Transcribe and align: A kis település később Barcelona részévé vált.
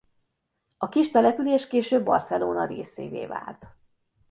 A 0.77 0.89
kis 0.89 1.09
település 1.11 1.67
később 1.67 2.05
Barcelona 2.05 2.65
részévé 2.65 3.25
vált. 3.25 3.67